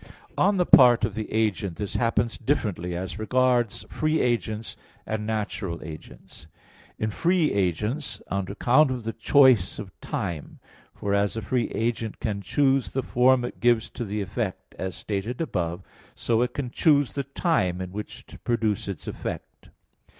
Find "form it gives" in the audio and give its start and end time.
13.03-13.91